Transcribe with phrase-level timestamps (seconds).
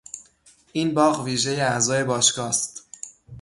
[0.71, 2.85] این باغ ویژهی اعضای باشگاه است.